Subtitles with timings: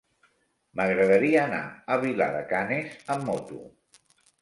[0.79, 3.65] M'agradaria anar a Vilar de Canes amb moto.